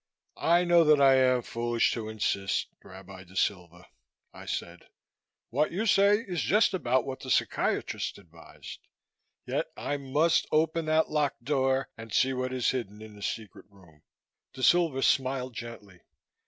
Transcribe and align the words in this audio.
"I 0.41 0.63
know 0.63 0.83
that 0.85 0.99
I 0.99 1.13
am 1.17 1.43
foolish 1.43 1.91
to 1.93 2.09
insist, 2.09 2.69
Rabbi 2.83 3.23
Da 3.23 3.35
Silva," 3.35 3.85
I 4.33 4.47
said. 4.47 4.87
"What 5.51 5.71
you 5.71 5.85
say 5.85 6.21
is 6.27 6.41
just 6.41 6.73
about 6.73 7.05
what 7.05 7.19
the 7.19 7.29
psychiatrists 7.29 8.17
advised. 8.17 8.79
Yet 9.45 9.67
I 9.77 9.97
must 9.97 10.47
open 10.51 10.85
that 10.85 11.11
locked 11.11 11.43
door 11.43 11.87
and 11.99 12.11
see 12.11 12.33
what 12.33 12.51
is 12.51 12.71
hidden 12.71 12.99
in 12.99 13.15
the 13.15 13.21
secret 13.21 13.67
room." 13.69 14.01
Da 14.55 14.63
Silva 14.63 15.03
smiled 15.03 15.53
gently. 15.53 15.99